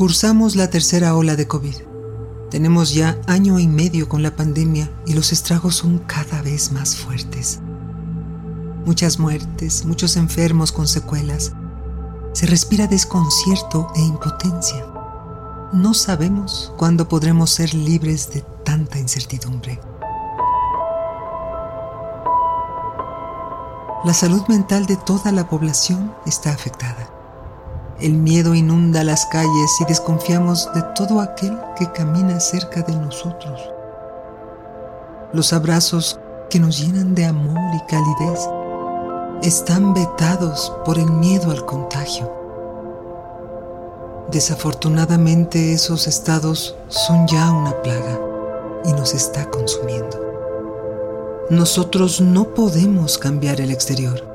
Cursamos 0.00 0.56
la 0.56 0.70
tercera 0.70 1.14
ola 1.14 1.36
de 1.36 1.46
COVID. 1.46 1.74
Tenemos 2.50 2.94
ya 2.94 3.20
año 3.26 3.58
y 3.58 3.68
medio 3.68 4.08
con 4.08 4.22
la 4.22 4.34
pandemia 4.34 4.90
y 5.04 5.12
los 5.12 5.30
estragos 5.30 5.74
son 5.74 5.98
cada 5.98 6.40
vez 6.40 6.72
más 6.72 6.96
fuertes. 6.96 7.60
Muchas 8.86 9.18
muertes, 9.18 9.84
muchos 9.84 10.16
enfermos 10.16 10.72
con 10.72 10.88
secuelas. 10.88 11.52
Se 12.32 12.46
respira 12.46 12.86
desconcierto 12.86 13.88
e 13.94 14.00
impotencia. 14.00 14.86
No 15.74 15.92
sabemos 15.92 16.72
cuándo 16.78 17.06
podremos 17.06 17.50
ser 17.50 17.74
libres 17.74 18.32
de 18.32 18.42
tanta 18.64 18.98
incertidumbre. 18.98 19.78
La 24.06 24.14
salud 24.14 24.44
mental 24.48 24.86
de 24.86 24.96
toda 24.96 25.30
la 25.30 25.46
población 25.46 26.14
está 26.24 26.52
afectada. 26.52 27.19
El 28.00 28.14
miedo 28.14 28.54
inunda 28.54 29.04
las 29.04 29.26
calles 29.26 29.70
y 29.78 29.84
desconfiamos 29.84 30.72
de 30.72 30.82
todo 30.94 31.20
aquel 31.20 31.54
que 31.76 31.92
camina 31.92 32.40
cerca 32.40 32.80
de 32.80 32.96
nosotros. 32.96 33.60
Los 35.34 35.52
abrazos 35.52 36.18
que 36.48 36.58
nos 36.58 36.80
llenan 36.80 37.14
de 37.14 37.26
amor 37.26 37.58
y 37.74 37.86
calidez 37.90 38.40
están 39.42 39.92
vetados 39.92 40.72
por 40.86 40.98
el 40.98 41.10
miedo 41.10 41.50
al 41.50 41.66
contagio. 41.66 42.32
Desafortunadamente 44.30 45.74
esos 45.74 46.06
estados 46.06 46.76
son 46.88 47.26
ya 47.26 47.52
una 47.52 47.82
plaga 47.82 48.18
y 48.86 48.92
nos 48.94 49.12
está 49.12 49.44
consumiendo. 49.50 50.18
Nosotros 51.50 52.22
no 52.22 52.54
podemos 52.54 53.18
cambiar 53.18 53.60
el 53.60 53.70
exterior 53.70 54.29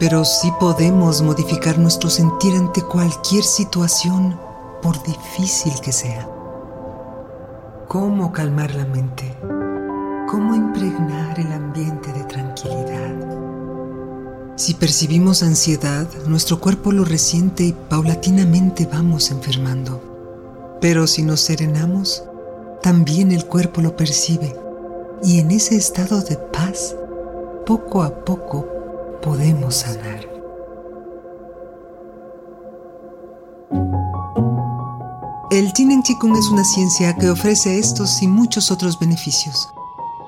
pero 0.00 0.24
sí 0.24 0.50
podemos 0.58 1.20
modificar 1.20 1.78
nuestro 1.78 2.08
sentir 2.08 2.56
ante 2.56 2.80
cualquier 2.80 3.44
situación, 3.44 4.40
por 4.80 5.00
difícil 5.02 5.74
que 5.82 5.92
sea. 5.92 6.26
¿Cómo 7.86 8.32
calmar 8.32 8.74
la 8.74 8.86
mente? 8.86 9.36
¿Cómo 10.26 10.54
impregnar 10.54 11.38
el 11.38 11.52
ambiente 11.52 12.10
de 12.14 12.24
tranquilidad? 12.24 13.14
Si 14.56 14.72
percibimos 14.72 15.42
ansiedad, 15.42 16.08
nuestro 16.26 16.60
cuerpo 16.60 16.92
lo 16.92 17.04
resiente 17.04 17.64
y 17.64 17.72
paulatinamente 17.72 18.88
vamos 18.90 19.30
enfermando. 19.30 20.78
Pero 20.80 21.06
si 21.06 21.22
nos 21.22 21.40
serenamos, 21.40 22.24
también 22.82 23.32
el 23.32 23.44
cuerpo 23.44 23.82
lo 23.82 23.96
percibe 23.96 24.56
y 25.22 25.40
en 25.40 25.50
ese 25.50 25.76
estado 25.76 26.22
de 26.22 26.36
paz, 26.38 26.96
poco 27.66 28.02
a 28.02 28.24
poco 28.24 28.79
podemos 29.22 29.76
sanar. 29.76 30.28
El 35.50 35.72
Tinen 35.72 36.02
Chikung 36.02 36.36
es 36.36 36.46
una 36.46 36.64
ciencia 36.64 37.16
que 37.16 37.28
ofrece 37.28 37.78
estos 37.78 38.22
y 38.22 38.28
muchos 38.28 38.70
otros 38.70 38.98
beneficios. 38.98 39.68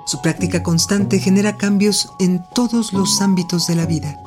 Su 0.04 0.20
práctica 0.20 0.62
constante 0.62 1.20
genera 1.20 1.56
cambios 1.56 2.12
en 2.18 2.44
todos 2.54 2.92
los 2.92 3.20
ámbitos 3.20 3.66
de 3.66 3.76
la 3.76 3.86
vida 3.86 4.20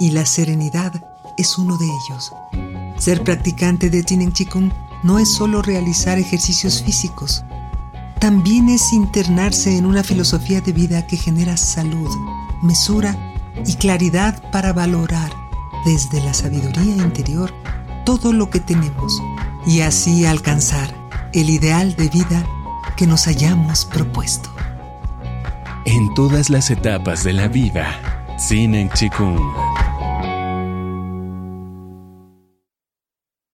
y 0.00 0.10
la 0.10 0.24
serenidad 0.24 0.92
es 1.36 1.58
uno 1.58 1.76
de 1.76 1.86
ellos. 1.86 2.32
Ser 2.98 3.22
practicante 3.22 3.90
de 3.90 4.02
Tinen 4.02 4.32
Chikung 4.32 4.72
no 5.02 5.18
es 5.18 5.32
solo 5.32 5.62
realizar 5.62 6.18
ejercicios 6.18 6.82
físicos, 6.82 7.44
también 8.18 8.68
es 8.68 8.92
internarse 8.92 9.76
en 9.76 9.86
una 9.86 10.02
filosofía 10.02 10.60
de 10.60 10.72
vida 10.72 11.06
que 11.06 11.16
genera 11.16 11.56
salud, 11.56 12.08
mesura 12.62 13.16
y 13.66 13.74
claridad 13.74 14.42
para 14.50 14.72
valorar 14.72 15.30
desde 15.84 16.20
la 16.20 16.34
sabiduría 16.34 16.96
interior 16.96 17.52
todo 18.04 18.32
lo 18.32 18.50
que 18.50 18.60
tenemos 18.60 19.22
y 19.66 19.80
así 19.80 20.24
alcanzar 20.26 20.94
el 21.32 21.50
ideal 21.50 21.94
de 21.96 22.08
vida 22.08 22.44
que 22.96 23.06
nos 23.06 23.26
hayamos 23.26 23.84
propuesto. 23.84 24.50
En 25.84 26.12
todas 26.14 26.50
las 26.50 26.70
etapas 26.70 27.24
de 27.24 27.32
la 27.32 27.48
vida, 27.48 27.86
Sin 28.38 28.90
Chikung 28.90 29.40